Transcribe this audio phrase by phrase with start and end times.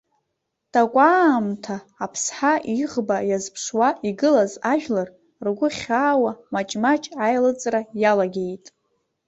[0.73, 5.09] Такәаамҭа аԥсҳа иӷба иазԥшуа игылаз ажәлар,
[5.45, 8.65] ргәы хьаауа маҷ-маҷ аилыҵра иалагеит.